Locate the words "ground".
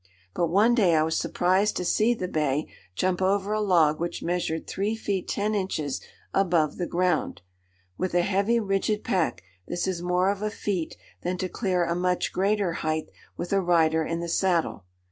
6.87-7.43